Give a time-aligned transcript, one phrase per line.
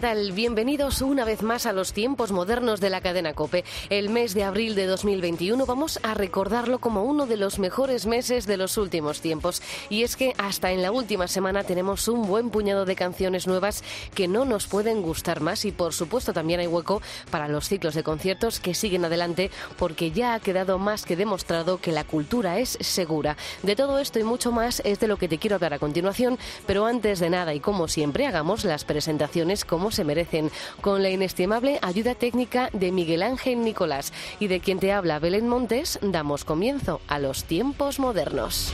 [0.00, 0.32] ¿Qué tal?
[0.32, 3.66] Bienvenidos una vez más a los tiempos modernos de la cadena Cope.
[3.90, 8.46] El mes de abril de 2021 vamos a recordarlo como uno de los mejores meses
[8.46, 9.60] de los últimos tiempos.
[9.90, 13.84] Y es que hasta en la última semana tenemos un buen puñado de canciones nuevas
[14.14, 17.94] que no nos pueden gustar más y por supuesto también hay hueco para los ciclos
[17.94, 22.58] de conciertos que siguen adelante porque ya ha quedado más que demostrado que la cultura
[22.58, 23.36] es segura.
[23.62, 26.38] De todo esto y mucho más es de lo que te quiero hablar a continuación,
[26.66, 31.10] pero antes de nada y como siempre hagamos las presentaciones con se merecen, con la
[31.10, 36.44] inestimable ayuda técnica de Miguel Ángel Nicolás y de quien te habla Belén Montes, damos
[36.44, 38.72] comienzo a los tiempos modernos.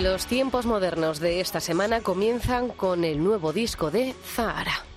[0.00, 4.89] Los tiempos modernos de esta semana comienzan con el nuevo disco de Zahara.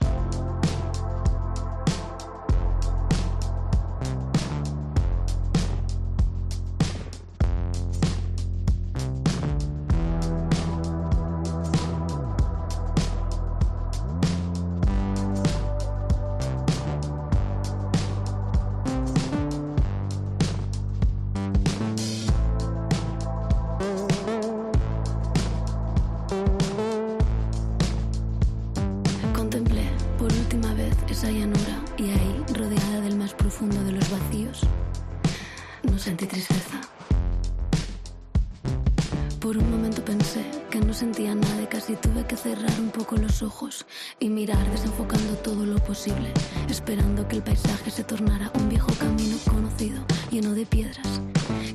[44.19, 46.31] Y mirar desenfocando todo lo posible,
[46.69, 51.21] esperando que el paisaje se tornara un viejo camino conocido, lleno de piedras,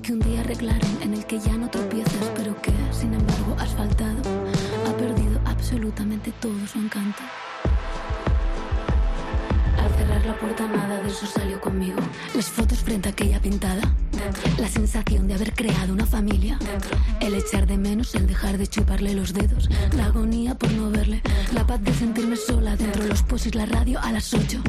[0.02, 4.20] que un día arreglaron en el que ya no tropiezas, pero que, sin embargo, asfaltado,
[4.86, 7.22] ha perdido absolutamente todo su encanto.
[10.28, 11.96] La puerta nada de eso salió conmigo.
[12.34, 13.80] Las fotos frente a aquella pintada.
[14.58, 16.58] La sensación de haber creado una familia.
[17.18, 19.70] El echar de menos, el dejar de chuparle los dedos.
[19.96, 21.22] La agonía por no verle.
[21.54, 23.06] La paz de sentirme sola dentro.
[23.06, 24.60] Los posis, la radio a las 8.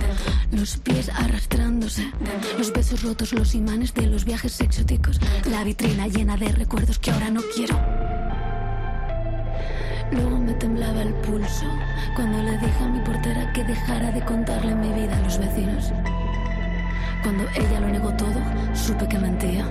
[0.53, 2.09] Los pies arrastrándose.
[2.57, 5.19] Los besos rotos, los imanes de los viajes exóticos.
[5.51, 7.98] La vitrina llena de recuerdos que ahora no quiero.
[10.11, 11.65] Luego me temblaba el pulso
[12.15, 15.93] cuando le dije a mi portera que dejara de contarle mi vida a los vecinos.
[17.21, 18.41] Cuando ella lo negó todo,
[18.73, 19.65] supe que mentía.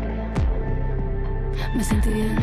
[1.75, 2.37] Me sentí bien.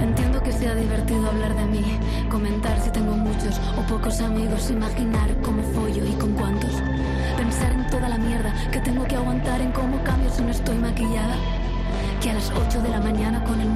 [0.00, 1.98] Entiendo que sea divertido hablar de mí,
[2.30, 6.70] comentar si tengo muchos o pocos amigos, imaginar cómo follo y con cuántos.
[7.36, 10.76] Pensar en toda la mierda que tengo que aguantar, en cómo cambio si no estoy
[10.78, 11.34] maquillada
[12.20, 13.68] que a las 8 de la mañana con el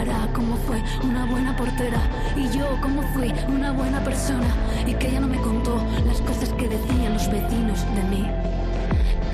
[0.00, 2.00] recordará cómo fue una buena portera
[2.36, 4.46] y yo cómo fui una buena persona
[4.86, 8.26] y que ella no me contó las cosas que decían los vecinos de mí.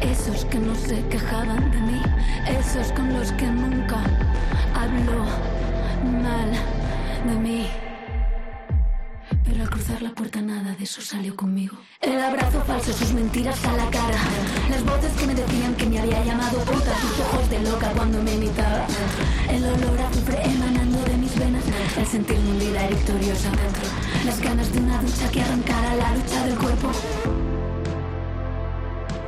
[0.00, 2.03] Esos que no se quejaban de mí,
[2.59, 3.99] esos con los que nunca
[4.75, 5.25] habló
[6.22, 6.50] mal
[7.27, 7.86] de mí.
[10.16, 11.77] Puerta nada de eso salió conmigo.
[12.00, 14.19] El abrazo falso, sus mentiras a la cara.
[14.71, 18.22] Las voces que me decían que me había llamado puta, sus ojos de loca cuando
[18.22, 18.87] me imitaba.
[19.50, 21.65] El olor a azufre emanando de mis venas.
[21.99, 23.50] El sentirme hundida y victoriosa.
[24.25, 27.56] Las ganas de una ducha que arrancara la lucha del cuerpo.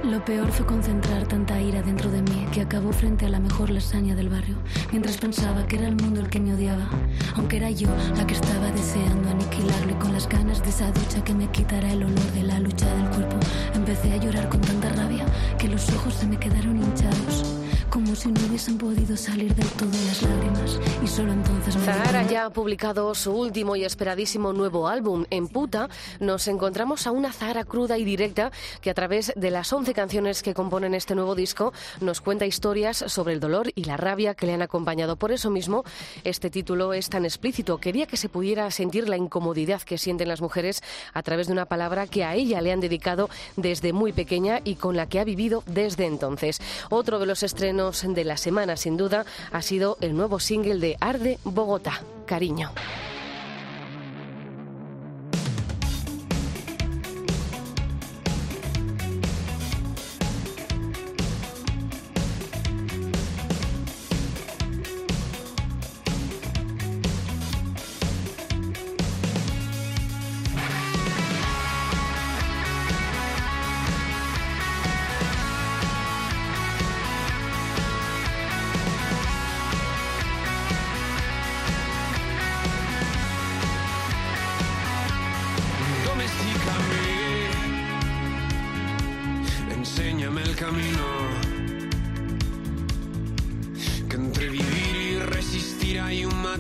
[0.08, 3.68] Lo peor fue concentrar tanta ira dentro de mí que acabó frente a la mejor
[3.68, 4.56] lasaña del barrio,
[4.90, 6.88] mientras pensaba que era el mundo el que me odiaba,
[7.36, 11.22] aunque era yo la que estaba deseando aniquilarlo y con las ganas de esa ducha
[11.22, 13.36] que me quitara el olor de la lucha del cuerpo,
[13.74, 15.26] empecé a llorar con tanta rabia
[15.58, 17.57] que los ojos se me quedaron hinchados
[17.90, 20.80] como si no hubiesen podido salir del todo las lágrimas.
[21.02, 25.48] Y solo entonces me Zahara ya ha publicado su último y esperadísimo nuevo álbum en
[25.48, 25.88] Puta.
[26.20, 30.42] Nos encontramos a una Zahara cruda y directa que a través de las 11 canciones
[30.42, 34.46] que componen este nuevo disco nos cuenta historias sobre el dolor y la rabia que
[34.46, 35.16] le han acompañado.
[35.16, 35.84] Por eso mismo
[36.24, 37.78] este título es tan explícito.
[37.78, 40.82] Quería que se pudiera sentir la incomodidad que sienten las mujeres
[41.14, 44.74] a través de una palabra que a ella le han dedicado desde muy pequeña y
[44.74, 46.60] con la que ha vivido desde entonces.
[46.90, 47.42] Otro de los
[47.78, 52.72] de la semana, sin duda, ha sido el nuevo single de Arde Bogotá, Cariño.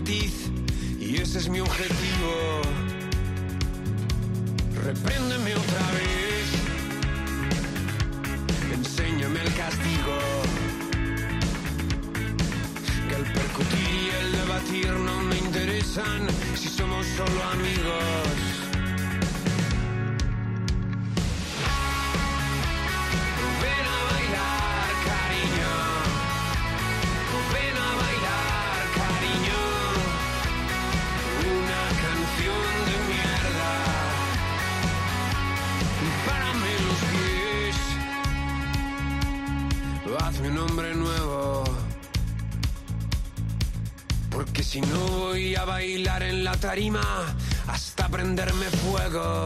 [0.06, 2.62] Y ese es mi objetivo.
[4.84, 6.46] Repréndeme otra vez,
[8.72, 10.18] enséñame el castigo.
[13.08, 18.57] Que el percutir y el debatir no me interesan si somos solo amigos.
[45.58, 47.00] A bailar en la tarima
[47.66, 49.44] hasta prenderme fuego.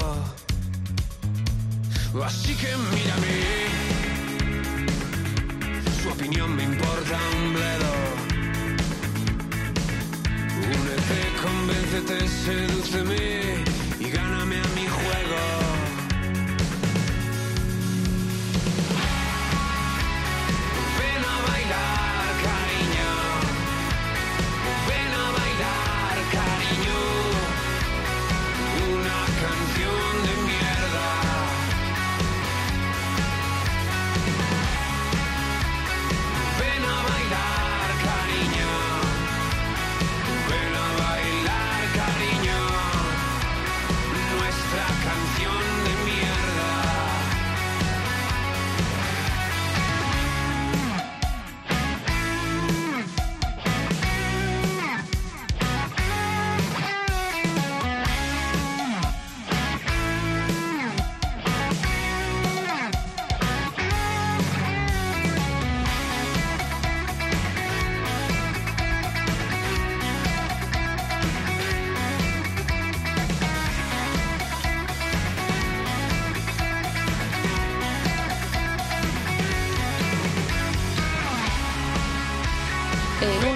[2.24, 3.36] Así que mírame.
[6.02, 7.92] Su opinión me importa un bledo.
[10.78, 13.71] Únete, convéncete, sedúceme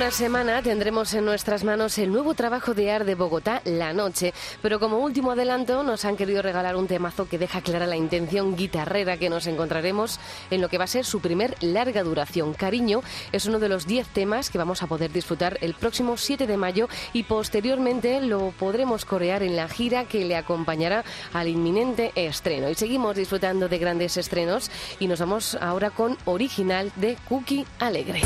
[0.06, 4.32] una semana tendremos en nuestras manos el nuevo trabajo de AR de Bogotá, La Noche.
[4.62, 8.54] Pero como último adelanto, nos han querido regalar un temazo que deja clara la intención
[8.54, 10.20] guitarrera que nos encontraremos
[10.52, 12.54] en lo que va a ser su primer larga duración.
[12.54, 16.46] Cariño es uno de los 10 temas que vamos a poder disfrutar el próximo 7
[16.46, 22.12] de mayo y posteriormente lo podremos corear en la gira que le acompañará al inminente
[22.14, 22.70] estreno.
[22.70, 24.70] Y seguimos disfrutando de grandes estrenos
[25.00, 28.22] y nos vamos ahora con original de Cookie Alegre.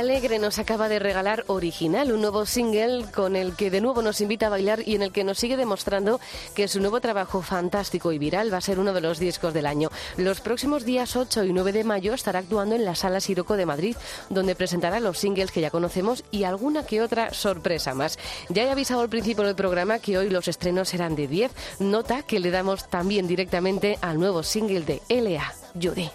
[0.00, 4.22] Alegre nos acaba de regalar Original, un nuevo single con el que de nuevo nos
[4.22, 6.20] invita a bailar y en el que nos sigue demostrando
[6.54, 9.66] que su nuevo trabajo fantástico y viral va a ser uno de los discos del
[9.66, 9.90] año.
[10.16, 13.66] Los próximos días 8 y 9 de mayo estará actuando en la Sala Siroco de
[13.66, 13.94] Madrid,
[14.30, 18.18] donde presentará los singles que ya conocemos y alguna que otra sorpresa más.
[18.48, 22.22] Ya he avisado al principio del programa que hoy los estrenos serán de 10, nota
[22.22, 25.52] que le damos también directamente al nuevo single de L.A.
[25.74, 26.10] Judy.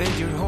[0.00, 0.39] bend your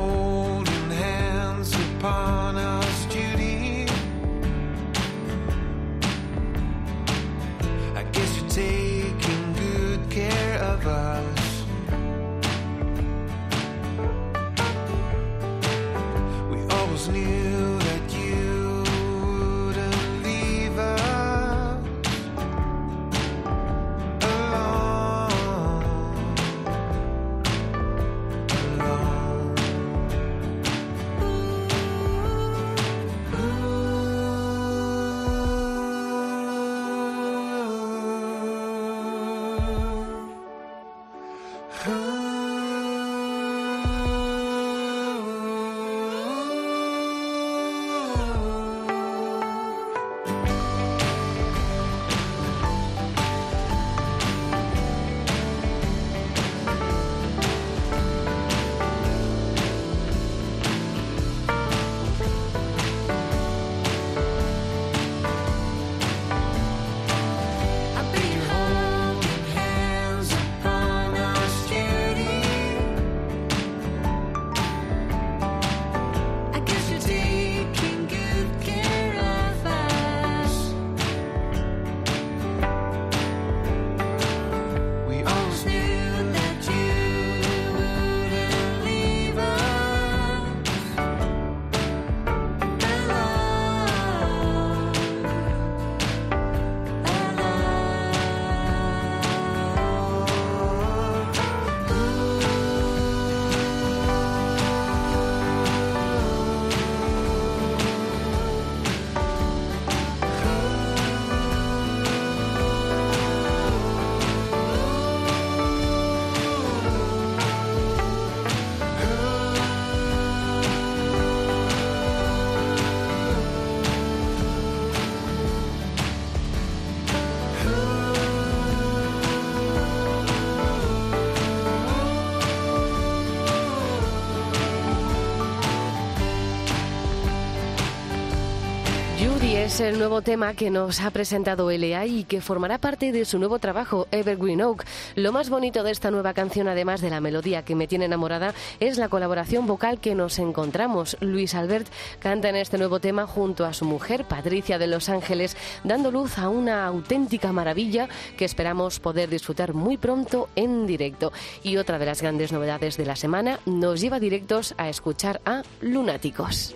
[139.64, 143.38] es el nuevo tema que nos ha presentado LA y que formará parte de su
[143.38, 144.85] nuevo trabajo, Evergreen Oak.
[145.14, 148.54] Lo más bonito de esta nueva canción, además de la melodía que me tiene enamorada,
[148.81, 151.16] es la colaboración vocal que nos encontramos.
[151.21, 151.87] Luis Albert
[152.19, 156.38] canta en este nuevo tema junto a su mujer, Patricia de Los Ángeles, dando luz
[156.38, 161.33] a una auténtica maravilla que esperamos poder disfrutar muy pronto en directo.
[161.62, 165.62] Y otra de las grandes novedades de la semana nos lleva directos a escuchar a
[165.81, 166.75] Lunáticos.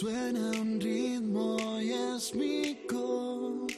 [0.00, 3.76] Suena un ritmo y es mi corazón.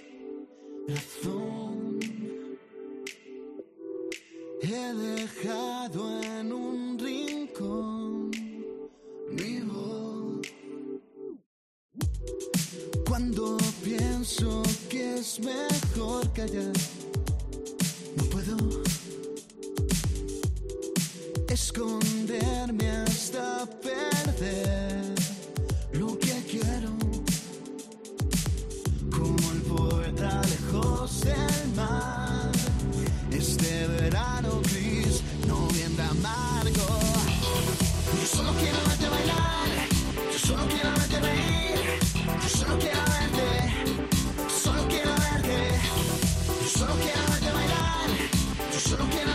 [4.61, 8.31] He dejado en un rincón
[9.31, 10.47] mi voz.
[13.09, 16.73] Cuando pienso que es mejor callar,
[18.17, 18.57] no puedo
[21.49, 25.22] esconderme hasta perder
[33.31, 37.00] este verano gris, noviembre amargo.
[38.21, 39.69] Yo solo quiero verte bailar,
[40.33, 41.99] yo solo quiero verte reír,
[42.43, 43.49] yo solo quiero verte,
[44.62, 45.81] solo quiero verte,
[46.62, 48.09] yo solo quiero verte bailar,
[48.79, 49.31] solo quiero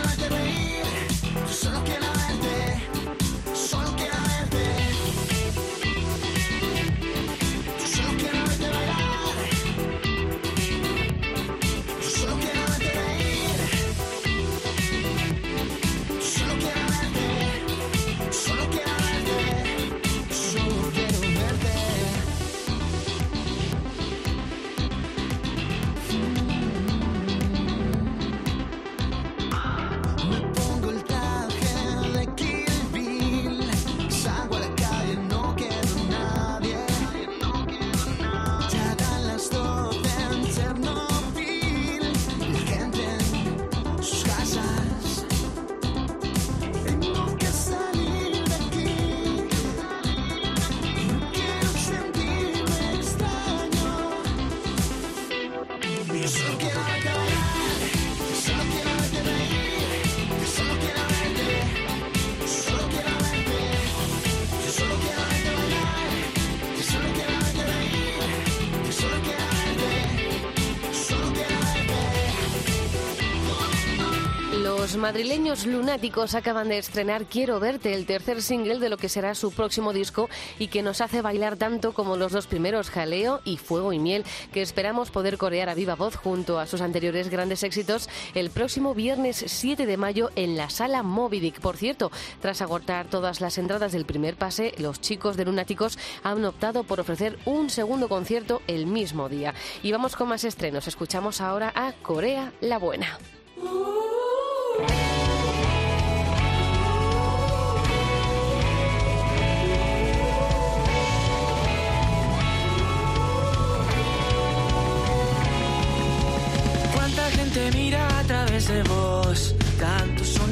[75.08, 79.50] madrileños lunáticos acaban de estrenar Quiero verte, el tercer single de lo que será su
[79.50, 83.94] próximo disco y que nos hace bailar tanto como los dos primeros, Jaleo y Fuego
[83.94, 88.10] y Miel, que esperamos poder corear a viva voz junto a sus anteriores grandes éxitos
[88.34, 91.58] el próximo viernes 7 de mayo en la sala Movidic.
[91.58, 92.12] Por cierto,
[92.42, 97.00] tras agotar todas las entradas del primer pase, los chicos de Lunáticos han optado por
[97.00, 99.54] ofrecer un segundo concierto el mismo día.
[99.82, 100.86] Y vamos con más estrenos.
[100.86, 103.18] Escuchamos ahora a Corea la Buena.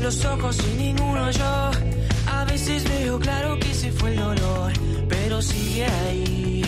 [0.07, 1.71] Los ojos y ninguno yo.
[2.39, 4.73] A veces veo claro que se fue el dolor,
[5.09, 6.65] pero sigue ahí.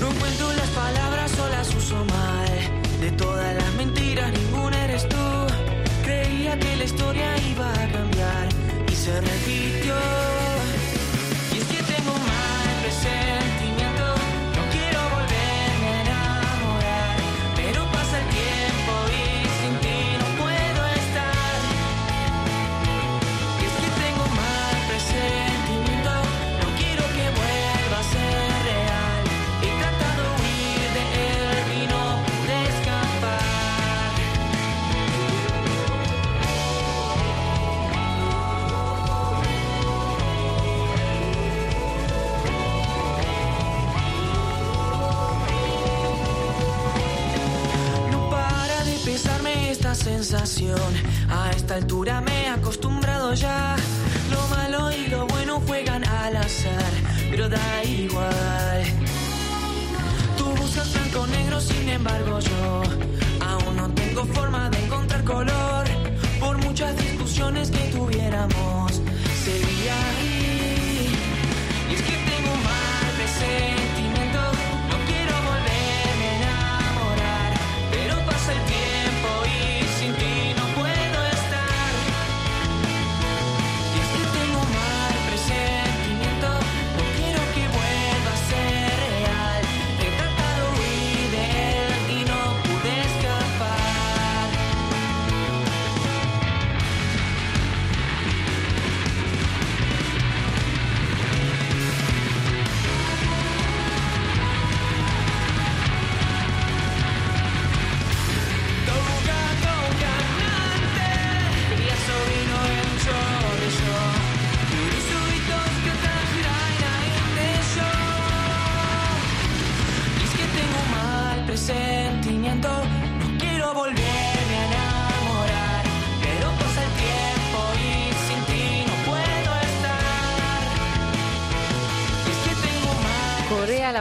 [0.00, 2.54] No encuentro las palabras o las uso mal.
[3.00, 5.26] De todas las mentiras, ninguna eres tú.
[6.04, 8.46] Creía que la historia iba a cambiar
[8.92, 10.13] y se repitió.
[50.04, 50.90] Sensación.
[51.30, 53.74] A esta altura me he acostumbrado ya.
[54.30, 56.92] Lo malo y lo bueno juegan al azar,
[57.30, 58.82] pero da igual.
[60.36, 62.82] Tú buscas blanco negro, sin embargo yo
[63.50, 65.84] aún no tengo forma de encontrar color.
[66.38, 69.00] Por muchas discusiones que tuviéramos,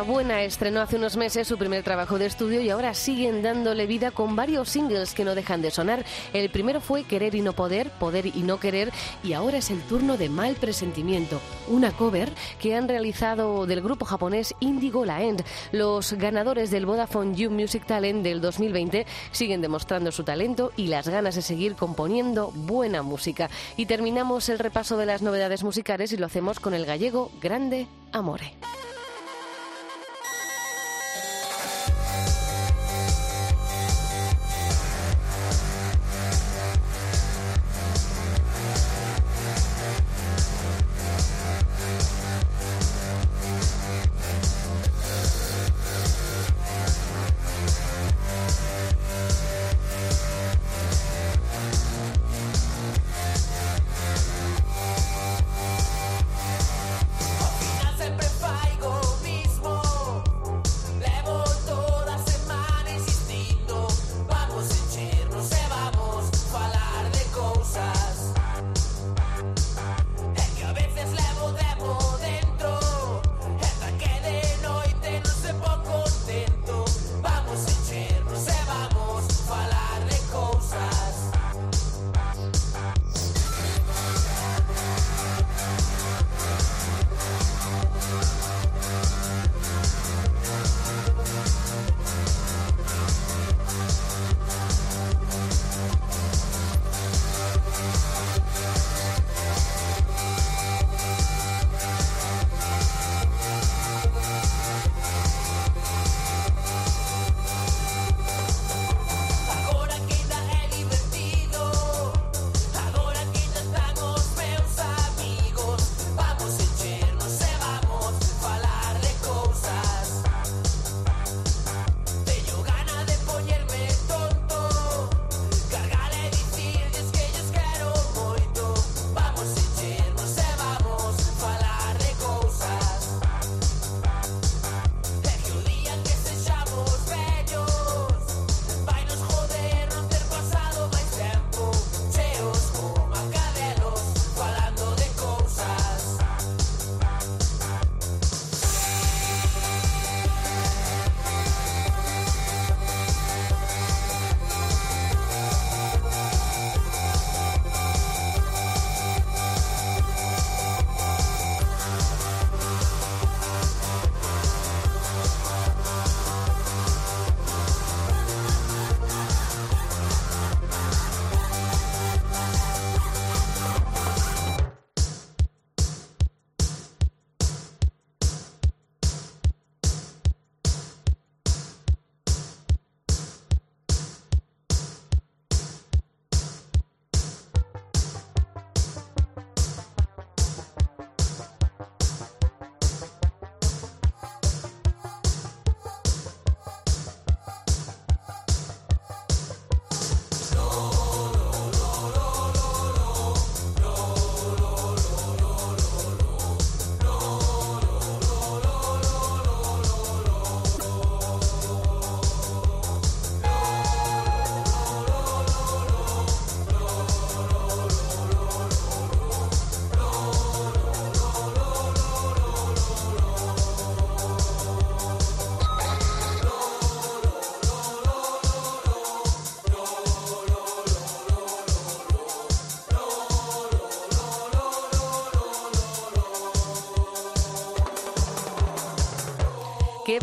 [0.08, 4.12] Buena estrenó hace unos meses su primer trabajo de estudio y ahora siguen dándole vida
[4.12, 6.04] con varios singles que no dejan de sonar.
[6.34, 8.92] El primero fue Querer y no poder, Poder y no querer
[9.24, 11.40] y ahora es el turno de Mal presentimiento,
[11.70, 15.44] una cover que han realizado del grupo japonés Indigo La End.
[15.72, 21.08] Los ganadores del Vodafone You Music Talent del 2020 siguen demostrando su talento y las
[21.08, 23.50] ganas de seguir componiendo buena música.
[23.78, 27.88] Y terminamos el repaso de las novedades musicales y lo hacemos con el gallego Grande
[28.12, 28.54] Amore.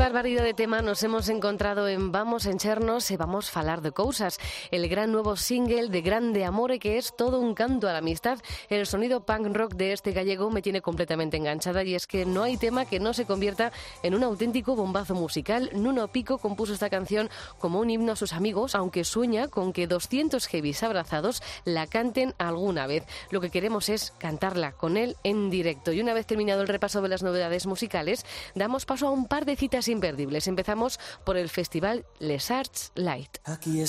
[0.01, 3.93] Barbaridad de tema nos hemos encontrado en Vamos a enchernos y vamos a falar de
[3.93, 4.39] cosas.
[4.71, 8.39] El gran nuevo single de Grande Amore que es todo un canto a la amistad.
[8.69, 12.45] El sonido punk rock de este gallego me tiene completamente enganchada y es que no
[12.45, 15.71] hay tema que no se convierta en un auténtico bombazo musical.
[15.75, 19.87] Nuno Pico compuso esta canción como un himno a sus amigos, aunque sueña con que
[19.87, 23.05] 200 heavies abrazados la canten alguna vez.
[23.31, 25.93] Lo que queremos es cantarla con él en directo.
[25.93, 29.47] Y una vez terminado el repaso de las novedades musicales, damos paso a un par
[29.47, 30.47] de citas imperdibles.
[30.47, 33.39] Empezamos por el festival Les Arts Light.
[33.45, 33.81] Aquí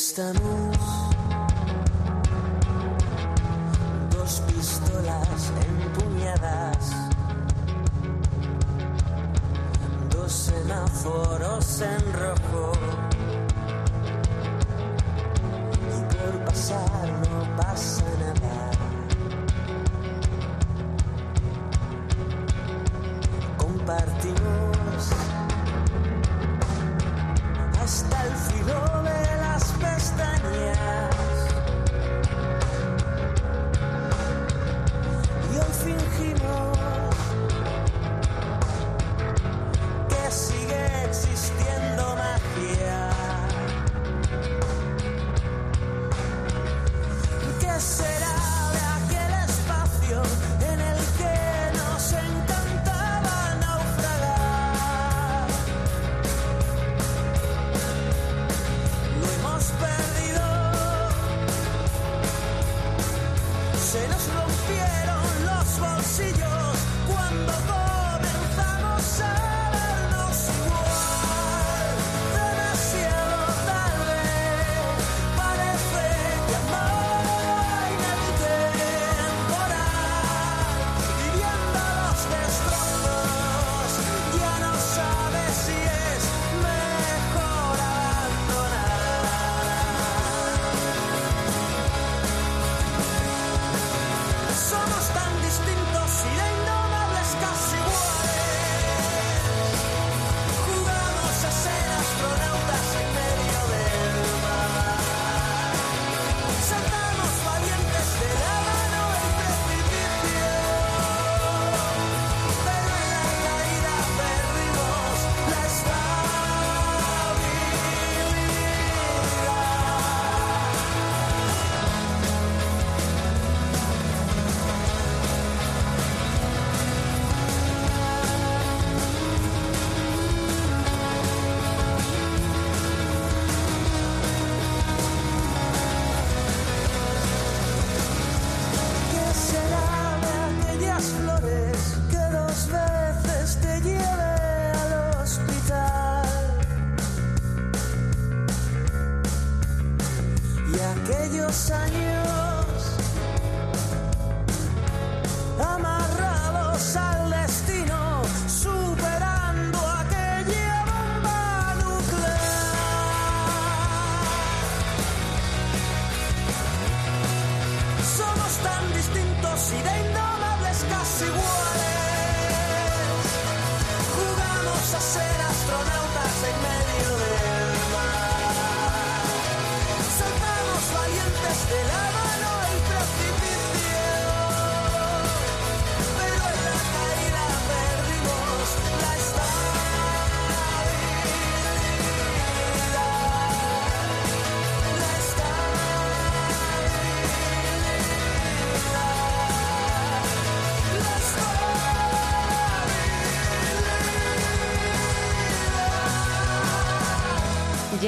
[4.09, 6.91] dos pistolas empuñadas,
[10.09, 12.71] dos semáforos en rojo.
[15.73, 18.71] Y por pasar no pasa nada.
[23.57, 25.11] Compartimos
[27.81, 29.30] hasta el filo
[29.81, 31.10] de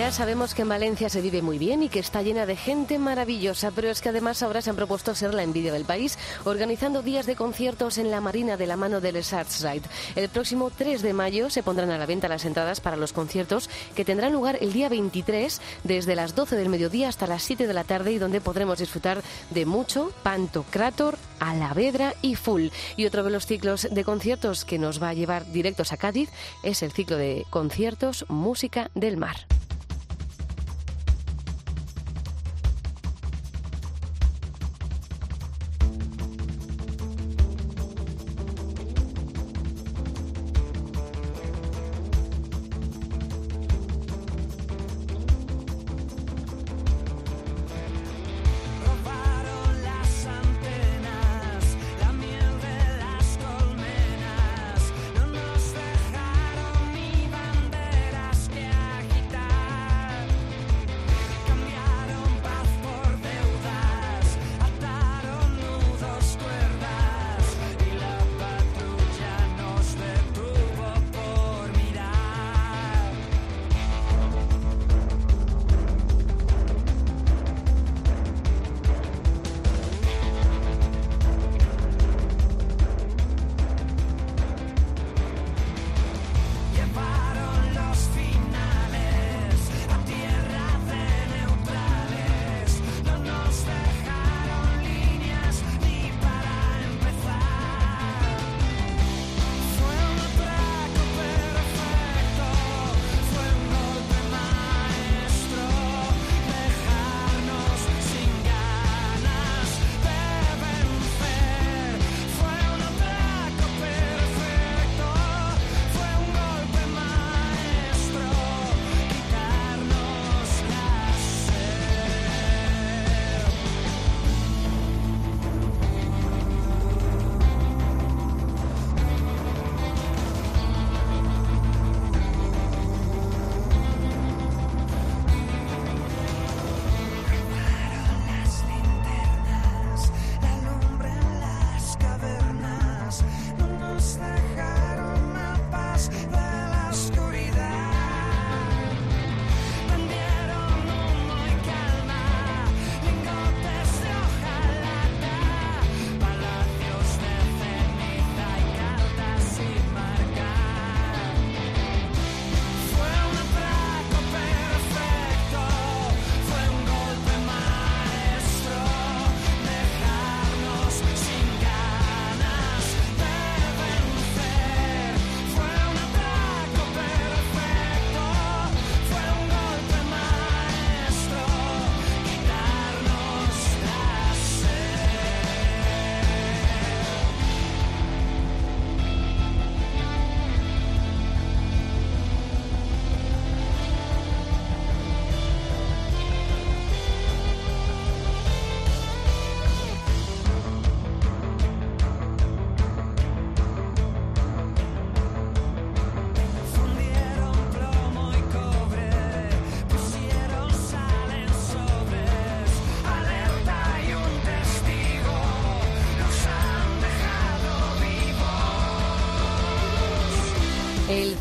[0.04, 3.00] Ya sabemos que en Valencia se vive muy bien y que está llena de gente
[3.00, 7.02] maravillosa, pero es que además ahora se han propuesto ser la envidia del país, organizando
[7.02, 9.88] días de conciertos en la Marina de la mano del Arts Ride.
[10.18, 13.70] El próximo 3 de mayo se pondrán a la venta las entradas para los conciertos
[13.96, 17.74] que tendrán lugar el día 23 desde las 12 del mediodía hasta las 7 de
[17.74, 22.68] la tarde y donde podremos disfrutar de mucho Pantocrator, Alavedra y Full.
[22.98, 26.30] Y otro de los ciclos de conciertos que nos va a llevar directos a Cádiz
[26.62, 29.48] es el ciclo de conciertos Música del Mar.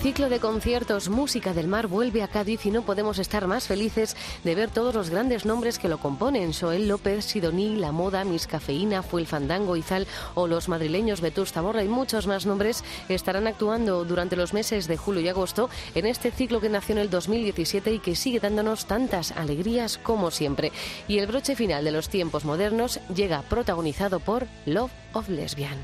[0.02, 4.16] Ciclo de conciertos Música del Mar vuelve a Cádiz y no podemos estar más felices
[4.42, 6.52] de ver todos los grandes nombres que lo componen.
[6.52, 11.62] Joel López, Sidoní, La Moda, Miss Cafeína, Fue el Fandango, Izal o los madrileños Vetusta
[11.62, 16.06] Morla y muchos más nombres estarán actuando durante los meses de julio y agosto en
[16.06, 20.72] este ciclo que nació en el 2017 y que sigue dándonos tantas alegrías como siempre.
[21.06, 25.78] Y el broche final de los tiempos modernos llega protagonizado por Love of Lesbian.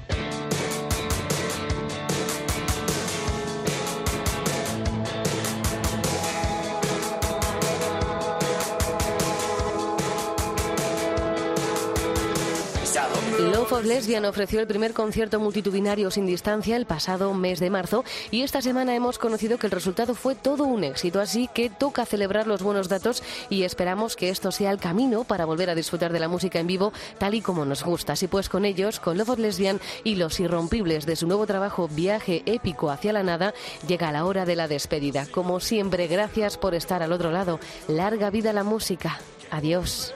[13.39, 18.05] Love of Lesbian ofreció el primer concierto multitudinario sin distancia el pasado mes de marzo
[18.31, 22.05] y esta semana hemos conocido que el resultado fue todo un éxito, así que toca
[22.05, 26.13] celebrar los buenos datos y esperamos que esto sea el camino para volver a disfrutar
[26.13, 28.15] de la música en vivo tal y como nos gusta.
[28.15, 31.89] Así pues con ellos, con Love of Lesbian y los irrompibles de su nuevo trabajo
[31.89, 33.55] Viaje épico hacia la nada,
[33.87, 35.27] llega la hora de la despedida.
[35.31, 37.61] Como siempre, gracias por estar al otro lado.
[37.87, 39.21] Larga vida la música.
[39.51, 40.15] Adiós.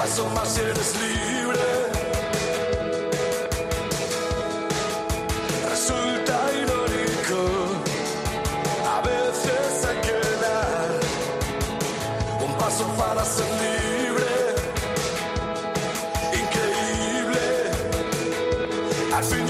[0.00, 1.60] Un paso más eres libre.
[5.68, 7.40] Resulta irónico,
[8.88, 10.88] a veces hay que dar
[12.46, 14.32] un paso para ser libre.
[16.32, 17.46] Increíble,
[19.14, 19.49] al fin